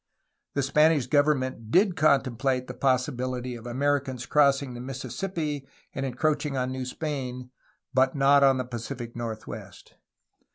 [0.55, 6.57] The Spanish government did contemplate the possibility of Americans crossing the Mississippi and encroach ing
[6.57, 7.51] on New Spain,
[7.93, 9.93] but not on the Pacific northwest.